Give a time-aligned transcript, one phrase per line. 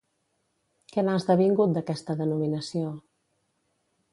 [0.95, 2.95] Què n'ha esdevingut d'aquesta denominació?